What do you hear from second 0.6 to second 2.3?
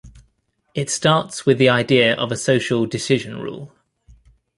It starts with the idea